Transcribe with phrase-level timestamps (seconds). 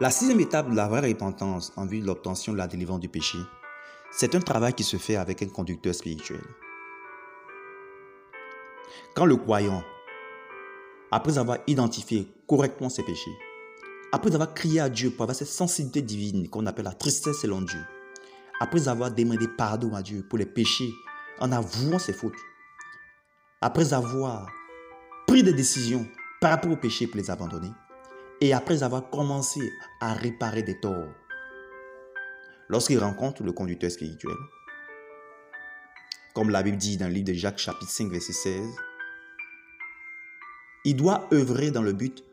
[0.00, 3.08] La sixième étape de la vraie repentance en vue de l'obtention de la délivrance du
[3.08, 3.38] péché,
[4.10, 6.42] c'est un travail qui se fait avec un conducteur spirituel.
[9.14, 9.84] Quand le croyant,
[11.12, 13.38] après avoir identifié correctement ses péchés,
[14.10, 17.62] après avoir crié à Dieu pour avoir cette sensibilité divine qu'on appelle la tristesse selon
[17.62, 17.80] Dieu,
[18.58, 20.90] après avoir demandé pardon à Dieu pour les péchés
[21.38, 22.34] en avouant ses fautes,
[23.60, 24.48] après avoir
[25.28, 26.04] pris des décisions
[26.40, 27.70] par rapport aux péchés pour les abandonner,
[28.40, 29.60] et après avoir commencé
[30.00, 31.12] à réparer des torts,
[32.68, 34.36] lorsqu'il rencontre le conducteur spirituel,
[36.34, 38.66] comme la Bible dit dans le livre de Jacques chapitre 5 verset 16,
[40.84, 42.24] il doit œuvrer dans le but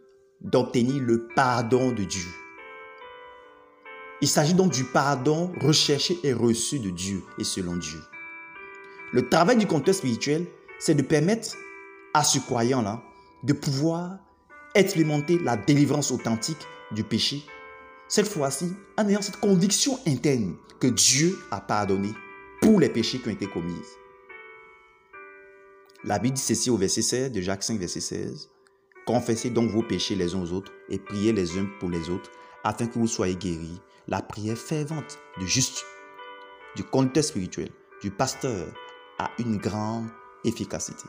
[0.41, 2.27] d'obtenir le pardon de Dieu.
[4.21, 7.99] Il s'agit donc du pardon recherché et reçu de Dieu et selon Dieu.
[9.13, 10.45] Le travail du conducteur spirituel,
[10.79, 11.55] c'est de permettre
[12.13, 13.01] à ce croyant-là
[13.43, 14.17] de pouvoir
[14.75, 17.43] expérimenter la délivrance authentique du péché.
[18.07, 22.09] Cette fois-ci, en ayant cette conviction interne que Dieu a pardonné
[22.61, 23.75] pour les péchés qui ont été commis.
[26.03, 28.49] La Bible dit ceci au verset 16 de Jacques 5, verset 16.
[29.05, 32.31] Confessez donc vos péchés les uns aux autres et priez les uns pour les autres
[32.63, 33.79] afin que vous soyez guéris.
[34.07, 35.85] La prière fervente du juste,
[36.75, 37.69] du conducteur spirituel,
[38.01, 38.67] du pasteur
[39.19, 40.07] a une grande
[40.43, 41.07] efficacité.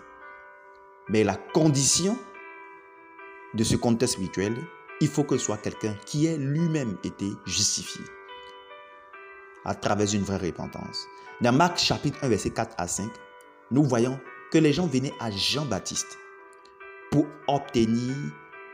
[1.08, 2.18] Mais la condition
[3.55, 4.56] de ce contexte spirituel,
[5.00, 8.05] il faut que ce soit quelqu'un qui ait lui-même été justifié
[9.64, 11.06] à travers une vraie repentance.
[11.41, 13.11] Dans Marc chapitre 1, verset 4 à 5,
[13.70, 14.19] nous voyons
[14.50, 16.19] que les gens venaient à Jean-Baptiste
[17.11, 18.14] pour obtenir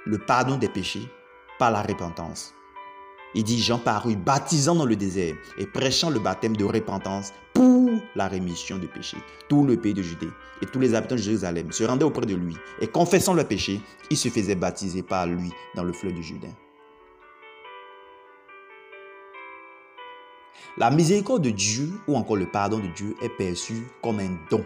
[0.06, 1.08] le pardon des péchés
[1.58, 2.54] par la repentance.
[3.34, 7.77] Il dit Jean parut baptisant dans le désert et prêchant le baptême de repentance pour
[8.14, 9.16] la rémission du péché.
[9.48, 10.30] Tout le pays de Judée
[10.62, 13.80] et tous les habitants de Jérusalem se rendaient auprès de lui et confessant leur péché,
[14.10, 16.54] ils se faisaient baptiser par lui dans le fleuve du Jourdain.
[20.76, 24.64] La miséricorde de Dieu ou encore le pardon de Dieu est perçu comme un don.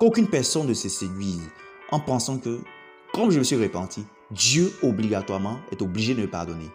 [0.00, 1.50] Qu'aucune personne ne se séduise
[1.90, 2.60] en pensant que,
[3.12, 6.70] comme je me suis repenti, Dieu obligatoirement est obligé de me pardonner.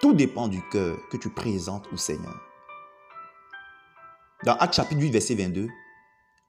[0.00, 2.49] Tout dépend du cœur que tu présentes au Seigneur.
[4.42, 5.68] Dans Acte chapitre 8, verset 22,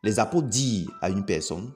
[0.03, 1.73] les apôtres disent à une personne,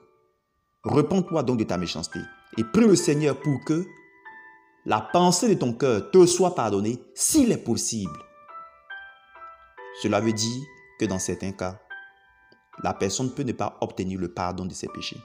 [0.82, 2.20] Repends-toi donc de ta méchanceté
[2.56, 3.84] et prie le Seigneur pour que
[4.86, 8.18] la pensée de ton cœur te soit pardonnée s'il est possible.
[10.00, 10.62] Cela veut dire
[10.98, 11.78] que dans certains cas,
[12.82, 15.20] la personne peut ne pas obtenir le pardon de ses péchés.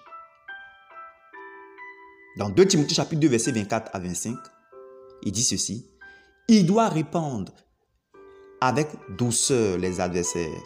[2.37, 4.35] Dans 2 Timothée chapitre 2 verset 24 à 25,
[5.23, 5.85] il dit ceci,
[6.47, 7.53] il doit répandre
[8.61, 10.61] avec douceur les adversaires,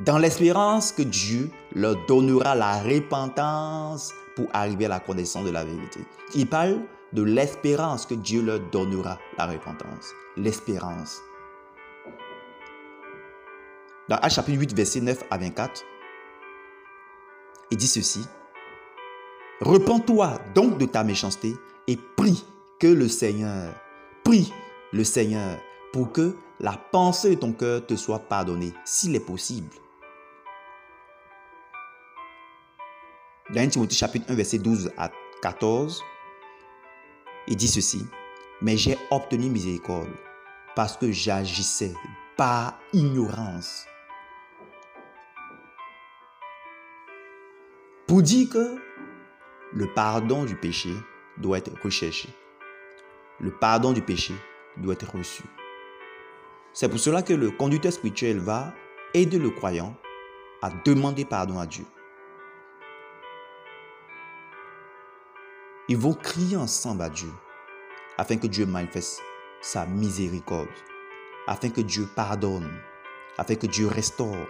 [0.00, 5.64] dans l'espérance que Dieu leur donnera la repentance pour arriver à la connaissance de la
[5.64, 6.00] vérité.
[6.34, 6.80] Il parle
[7.12, 10.12] de l'espérance que Dieu leur donnera la repentance.
[10.36, 11.20] L'espérance.
[14.08, 15.84] Dans Acte chapitre 8, verset 9 à 24,
[17.70, 18.26] il dit ceci.
[19.60, 21.54] Repends-toi donc de ta méchanceté
[21.86, 22.44] et prie
[22.80, 23.72] que le Seigneur,
[24.24, 24.52] prie
[24.92, 25.58] le Seigneur
[25.92, 29.74] pour que la pensée de ton cœur te soit pardonnée, s'il est possible.
[33.48, 35.10] Dans 1 Timothée chapitre 1, verset 12 à
[35.42, 36.04] 14,
[37.48, 38.04] il dit ceci,
[38.60, 40.10] mais j'ai obtenu miséricorde
[40.76, 41.94] parce que j'agissais
[42.36, 43.86] par ignorance.
[48.06, 48.76] Pour dire que
[49.72, 50.90] le pardon du péché
[51.38, 52.28] doit être recherché.
[53.40, 54.34] Le pardon du péché
[54.76, 55.44] doit être reçu.
[56.72, 58.72] C'est pour cela que le conducteur spirituel va
[59.12, 59.94] aider le croyant
[60.62, 61.84] à demander pardon à Dieu.
[65.88, 67.30] Ils vont crier ensemble à Dieu
[68.16, 69.20] afin que Dieu manifeste
[69.60, 70.68] sa miséricorde,
[71.48, 72.70] afin que Dieu pardonne,
[73.36, 74.46] afin que Dieu restaure.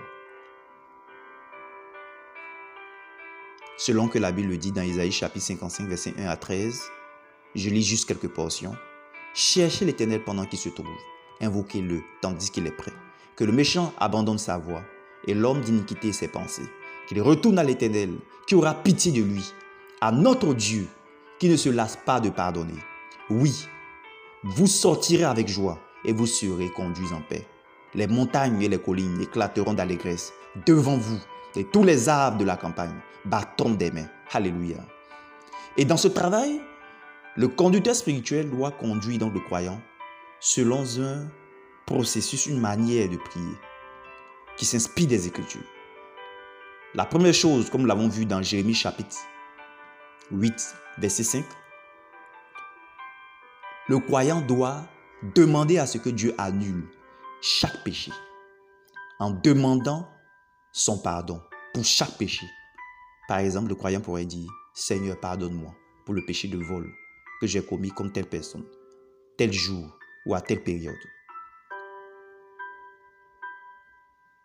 [3.79, 6.91] Selon que la Bible le dit dans Isaïe chapitre 55 verset 1 à 13,
[7.55, 8.77] je lis juste quelques portions.
[9.33, 10.87] Cherchez l'Éternel pendant qu'il se trouve.
[11.41, 12.93] Invoquez-le tandis qu'il est prêt.
[13.37, 14.83] Que le méchant abandonne sa voie
[15.27, 16.69] et l'homme d'iniquité ses pensées.
[17.09, 18.11] Qu'il retourne à l'Éternel,
[18.47, 19.53] qui aura pitié de lui,
[20.01, 20.87] à notre Dieu,
[21.39, 22.79] qui ne se lasse pas de pardonner.
[23.31, 23.67] Oui,
[24.43, 27.47] vous sortirez avec joie et vous serez conduits en paix.
[27.95, 30.33] Les montagnes et les collines éclateront d'allégresse
[30.67, 31.19] devant vous
[31.57, 32.95] et tous les arbres de la campagne
[33.25, 34.09] battront des mains.
[34.33, 34.77] Alléluia.
[35.77, 36.61] Et dans ce travail,
[37.37, 39.81] le conducteur spirituel doit conduire donc le croyant
[40.41, 41.29] selon un
[41.87, 43.57] processus, une manière de prier
[44.57, 45.61] qui s'inspire des Écritures.
[46.95, 49.17] La première chose, comme nous l'avons vu dans Jérémie chapitre
[50.31, 51.45] 8, verset 5,
[53.89, 54.83] le croyant doit
[55.35, 56.89] demander à ce que Dieu annule
[57.43, 58.13] chaque péché
[59.19, 60.09] en demandant
[60.73, 61.43] son pardon
[61.75, 62.47] pour chaque péché.
[63.29, 66.91] Par exemple, le croyant pourrait dire, Seigneur, pardonne-moi pour le péché de vol
[67.41, 68.65] que j'ai commis comme telle personne,
[69.37, 70.95] tel jour ou à telle période.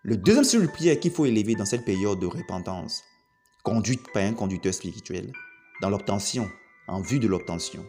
[0.03, 3.03] Le deuxième style de prière qu'il faut élever dans cette période de repentance,
[3.63, 5.31] conduite par un conducteur spirituel,
[5.81, 6.47] dans l'obtention,
[6.87, 7.83] en vue de l'obtention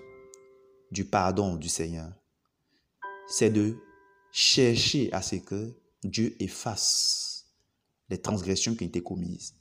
[0.91, 2.11] du pardon du Seigneur,
[3.29, 3.77] c'est de
[4.33, 7.47] chercher à ce que Dieu efface
[8.09, 9.55] les transgressions qui ont été commises.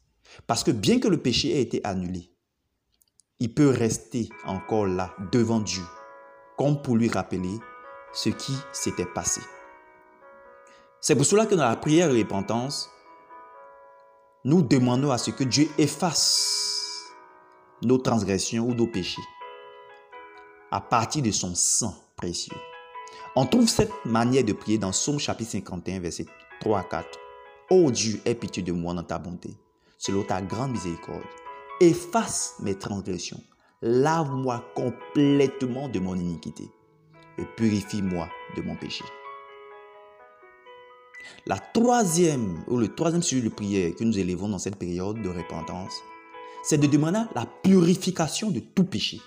[0.48, 2.32] Parce que bien que le péché ait été annulé,
[3.40, 5.84] il peut rester encore là devant Dieu,
[6.58, 7.60] comme pour lui rappeler
[8.16, 9.42] ce qui s'était passé.
[11.02, 12.90] C'est pour cela que dans la prière de repentance,
[14.44, 17.04] nous demandons à ce que Dieu efface
[17.84, 19.22] nos transgressions ou nos péchés
[20.72, 22.56] à partir de son sang précieux.
[23.36, 26.26] On trouve cette manière de prier dans Somme chapitre 51, verset
[26.62, 27.20] 3 à 4.
[27.70, 29.50] Ô Dieu, aie pitié de moi dans ta bonté,
[29.98, 31.24] selon ta grande miséricorde.
[31.82, 33.42] Efface mes transgressions,
[33.82, 36.70] lave-moi complètement de mon iniquité
[37.38, 39.04] et purifie-moi de mon péché.
[41.46, 45.30] La troisième, ou le troisième sujet de prière que nous élevons dans cette période de
[45.30, 46.04] repentance,
[46.64, 49.20] c'est de demander la purification de tout péché.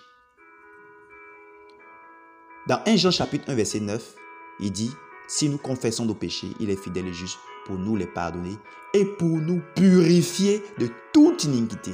[2.66, 4.14] Dans 1 Jean chapitre 1 verset 9,
[4.60, 4.90] il dit,
[5.26, 8.56] si nous confessons nos péchés, il est fidèle et juste pour nous les pardonner
[8.94, 11.92] et pour nous purifier de toute iniquité.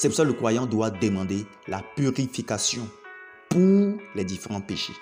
[0.00, 2.88] C'est pour ça que le croyant doit demander la purification
[3.50, 4.94] pour les différents péchés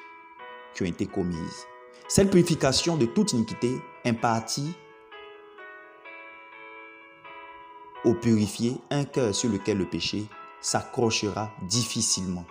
[0.74, 1.66] qui ont été commises.
[2.08, 4.74] Cette purification de toute iniquité impartit
[8.04, 10.26] au purifié un cœur sur lequel le péché
[10.60, 12.44] s'accrochera difficilement.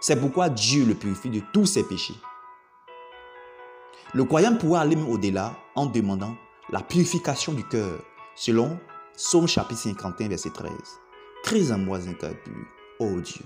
[0.00, 2.16] C'est pourquoi Dieu le purifie de tous ses péchés.
[4.14, 6.34] Le croyant pourra aller au-delà en demandant
[6.70, 8.00] la purification du cœur,
[8.34, 8.80] selon
[9.16, 10.72] Psaume chapitre 51, verset 13.
[11.44, 11.98] Crée en moi
[12.98, 13.44] ô Dieu.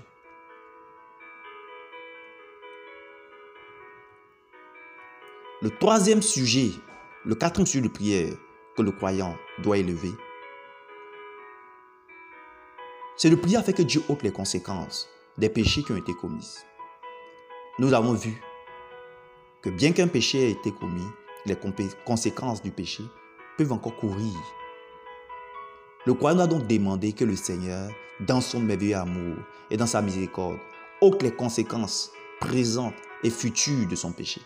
[5.61, 6.71] Le troisième sujet,
[7.25, 8.35] le quatrième sujet de prière
[8.77, 10.12] que le croyant doit élever,
[13.17, 16.55] c'est de prier afin que Dieu ôte les conséquences des péchés qui ont été commis.
[17.81, 18.41] Nous avons vu
[19.61, 21.09] que bien qu'un péché ait été commis,
[21.47, 21.56] les
[22.06, 23.03] conséquences du péché
[23.56, 24.39] peuvent encore courir.
[26.08, 27.90] Le croyant doit donc demander que le Seigneur,
[28.20, 29.37] dans son merveilleux amour
[29.70, 30.56] et dans sa miséricorde,
[31.02, 34.40] ôte les conséquences présentes et futures de son péché.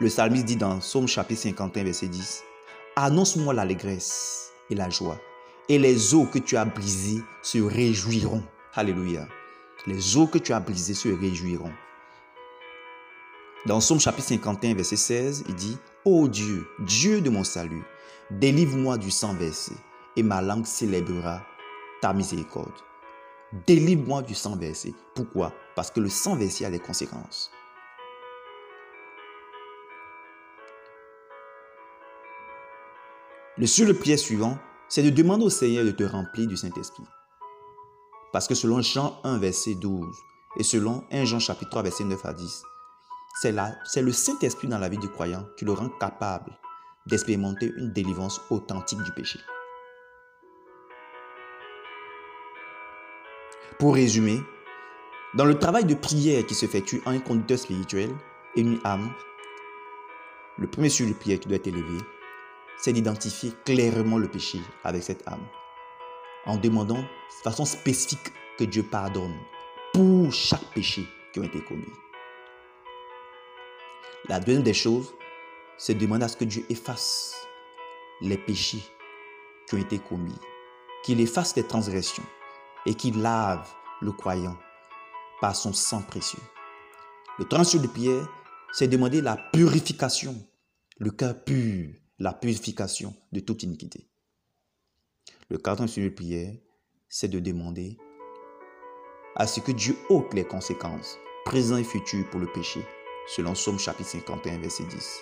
[0.00, 2.42] Le psalmiste dit dans Psaume chapitre 51, verset 10,
[2.96, 5.20] Annonce-moi l'allégresse et la joie,
[5.68, 8.42] et les eaux que tu as brisées se réjouiront.
[8.74, 9.28] Alléluia.
[9.86, 11.70] Les eaux que tu as brisées se réjouiront.
[13.66, 17.84] Dans Psaume chapitre 51, verset 16, il dit, Ô Dieu, Dieu de mon salut,
[18.30, 19.72] délivre-moi du sang versé,
[20.16, 21.42] et ma langue célébrera
[22.00, 22.72] ta miséricorde.
[23.66, 24.94] Délivre-moi du sang versé.
[25.14, 25.52] Pourquoi?
[25.74, 27.50] Parce que le sang versé a des conséquences.
[33.56, 34.58] Le sujet de prière suivant,
[34.88, 37.04] c'est de demander au Seigneur de te remplir du Saint-Esprit.
[38.32, 40.04] Parce que selon Jean 1, verset 12,
[40.58, 42.62] et selon 1 Jean chapitre 3, verset 9 à 10,
[43.40, 46.58] c'est le Saint-Esprit dans la vie du croyant qui le rend capable
[47.06, 49.38] d'expérimenter une délivrance authentique du péché.
[53.78, 54.40] Pour résumer,
[55.34, 58.10] dans le travail de prière qui s'effectue en un conducteur spirituel
[58.56, 59.12] et une âme,
[60.58, 61.98] le premier sujet de prière qui doit être élevé,
[62.78, 65.46] c'est d'identifier clairement le péché avec cette âme,
[66.46, 69.36] en demandant de façon spécifique que Dieu pardonne
[69.92, 71.84] pour chaque péché qui a été commis.
[74.28, 75.14] La deuxième des choses,
[75.78, 77.34] c'est de demander à ce que Dieu efface
[78.20, 78.82] les péchés
[79.68, 80.38] qui ont été commis,
[81.04, 82.24] qu'il efface les transgressions
[82.86, 83.68] et qu'il lave
[84.00, 84.56] le croyant
[85.40, 86.42] par son sang précieux.
[87.38, 88.28] Le troisième de prière,
[88.72, 90.34] c'est demander la purification,
[90.98, 94.08] le cœur pur, la purification de toute iniquité.
[95.50, 96.54] Le sujet de prière,
[97.08, 97.98] c'est de demander
[99.36, 102.80] à ce que Dieu ôte les conséquences, présentes et futures pour le péché,
[103.28, 105.20] selon Somme chapitre 51, verset 10.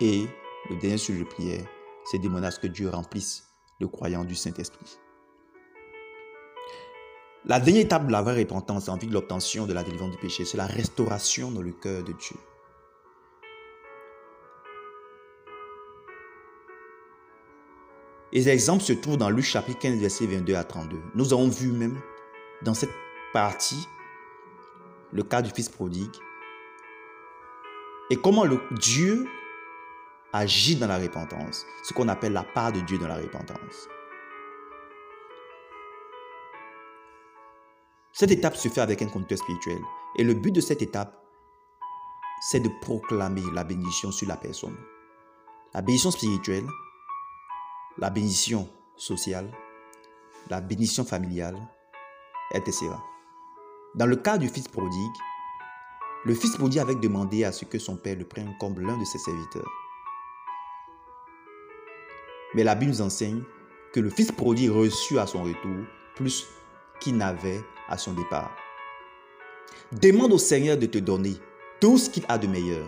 [0.00, 0.26] Et
[0.70, 1.62] le dernier sujet de prière,
[2.04, 3.44] c'est de demander ce que Dieu remplisse
[3.80, 4.98] le croyant du Saint-Esprit.
[7.44, 10.18] La dernière étape de la vraie repentance en vue de l'obtention de la délivrance du
[10.18, 12.36] péché, c'est la restauration dans le cœur de Dieu.
[18.32, 20.98] Et l'exemple se trouve dans Luc chapitre 15, verset 22 à 32.
[21.14, 22.00] Nous avons vu même
[22.62, 22.90] dans cette
[23.32, 23.88] partie
[25.12, 26.14] le cas du fils prodigue
[28.10, 29.26] et comment le Dieu
[30.32, 33.88] agit dans la repentance, ce qu'on appelle la part de Dieu dans la repentance.
[38.12, 39.80] Cette étape se fait avec un conducteur spirituel.
[40.16, 41.24] Et le but de cette étape,
[42.50, 44.76] c'est de proclamer la bénédiction sur la personne.
[45.72, 46.66] La bénédiction spirituelle,
[47.98, 49.50] la bénédiction sociale,
[50.48, 51.56] la bénédiction familiale,
[52.52, 52.88] etc.
[53.94, 55.16] Dans le cas du fils prodigue,
[56.24, 59.04] le fils prodigue avait demandé à ce que son père le prenne comme l'un de
[59.04, 59.79] ses serviteurs.
[62.54, 63.42] Mais la Bible nous enseigne
[63.92, 65.84] que le fils prodigue reçut à son retour
[66.16, 66.46] plus
[67.00, 68.54] qu'il n'avait à son départ.
[69.92, 71.36] Demande au Seigneur de te donner
[71.80, 72.86] tout ce qu'il a de meilleur.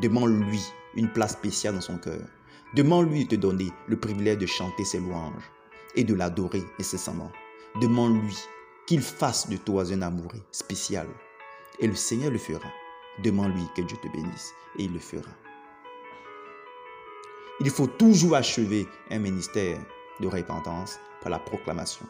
[0.00, 0.60] Demande-lui
[0.94, 2.22] une place spéciale dans son cœur.
[2.74, 5.50] Demande-lui de te donner le privilège de chanter ses louanges
[5.94, 7.30] et de l'adorer incessamment.
[7.80, 8.36] Demande-lui
[8.86, 11.06] qu'il fasse de toi un amoureux spécial.
[11.78, 12.68] Et le Seigneur le fera.
[13.22, 15.30] Demande-lui que Dieu te bénisse et il le fera.
[17.62, 19.78] Il faut toujours achever un ministère
[20.18, 22.06] de repentance par la proclamation,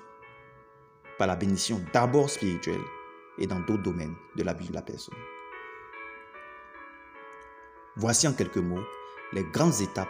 [1.18, 2.80] par la bénédiction d'abord spirituelle
[3.36, 5.18] et dans d'autres domaines de la vie de la personne.
[7.96, 8.84] Voici en quelques mots
[9.32, 10.08] les grandes étapes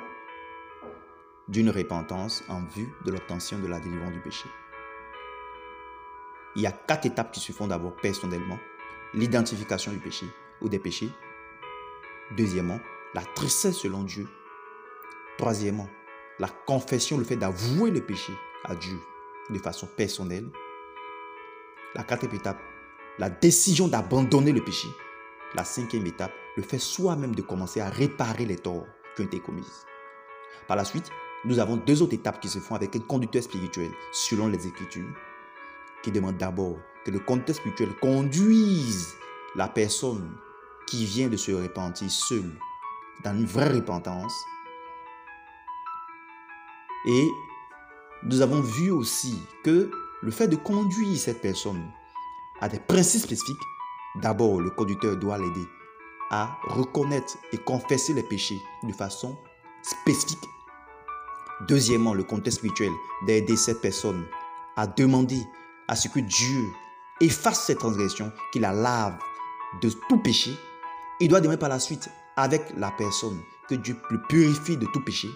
[1.48, 4.48] d'une repentance en vue de l'obtention de la délivrance du péché.
[6.54, 8.58] Il y a quatre étapes qui se font d'abord personnellement.
[9.14, 10.26] L'identification du péché
[10.60, 11.10] ou des péchés.
[12.36, 12.78] Deuxièmement,
[13.14, 14.28] la tristesse selon Dieu.
[15.38, 15.88] Troisièmement,
[16.38, 18.32] la confession, le fait d'avouer le péché
[18.64, 18.98] à Dieu
[19.50, 20.48] de façon personnelle.
[21.94, 22.60] La quatrième étape,
[23.18, 24.88] la décision d'abandonner le péché.
[25.54, 29.40] La cinquième étape, le fait soi-même de commencer à réparer les torts qui ont été
[29.40, 29.66] commis.
[30.68, 31.10] Par la suite,
[31.44, 35.08] nous avons deux autres étapes qui se font avec un conducteur spirituel selon les Écritures,
[36.02, 39.16] qui demande d'abord que le conducteur spirituel conduise
[39.56, 40.36] la personne
[40.86, 42.52] qui vient de se repentir seule
[43.24, 44.34] dans une vraie repentance.
[47.06, 47.30] Et
[48.22, 49.90] nous avons vu aussi que
[50.22, 51.90] le fait de conduire cette personne
[52.60, 53.62] à des principes spécifiques,
[54.16, 55.66] d'abord le conducteur doit l'aider
[56.30, 59.36] à reconnaître et confesser les péchés de façon
[59.82, 60.48] spécifique.
[61.68, 62.92] Deuxièmement, le contexte spirituel
[63.26, 64.26] d'aider cette personne
[64.76, 65.42] à demander
[65.88, 66.64] à ce que Dieu
[67.20, 69.18] efface cette transgression, qu'il la lave
[69.82, 70.52] de tout péché.
[71.20, 75.02] Il doit demander par la suite avec la personne que Dieu le purifie de tout
[75.04, 75.28] péché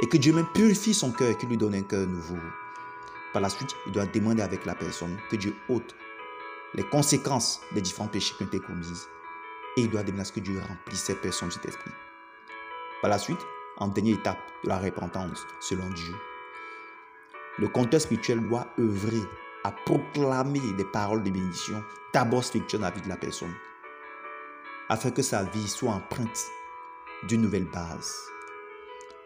[0.00, 2.38] et que Dieu même purifie son cœur qu'il lui donne un cœur nouveau.
[3.32, 5.94] Par la suite, il doit demander avec la personne que Dieu ôte
[6.74, 9.06] les conséquences des différents péchés qui ont été commis.
[9.76, 11.90] Et il doit demander à ce que Dieu remplisse cette personne de cet esprit.
[13.00, 13.40] Par la suite,
[13.76, 16.14] en dernière étape de la repentance selon Dieu,
[17.58, 19.22] le compteur spirituel doit œuvrer
[19.62, 21.82] à proclamer des paroles de bénédiction,
[22.12, 23.54] d'abord spirituelles dans la vie de la personne,
[24.88, 26.46] afin que sa vie soit empreinte
[27.24, 28.33] d'une nouvelle base.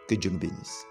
[0.09, 0.87] Que Dieu nous bénisse.